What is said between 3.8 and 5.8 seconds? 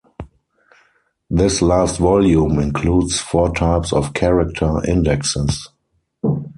of character indexes.